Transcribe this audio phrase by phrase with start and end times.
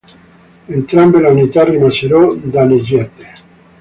[0.67, 3.33] Entrambe le unità rimasero danneggiate.